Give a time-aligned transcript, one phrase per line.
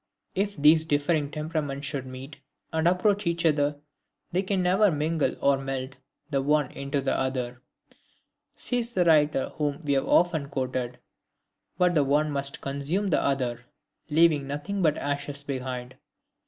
[0.33, 2.37] "If these differing temperaments should meet
[2.73, 3.75] and approach each other,
[4.31, 5.95] they can never mingle or melt
[6.31, 7.61] the one into the other,"
[8.55, 10.97] (says the writer whom we have so often quoted)
[11.77, 13.63] "but the one must consume the other,
[14.09, 15.93] leaving nothing but ashes behind."